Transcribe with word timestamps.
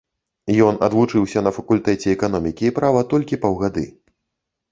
Ён 0.67 0.79
адвучыўся 0.87 1.43
на 1.47 1.51
факультэце 1.57 2.07
эканомікі 2.17 2.65
і 2.69 2.73
права 2.79 3.03
толькі 3.13 3.39
паўгады. 3.43 3.85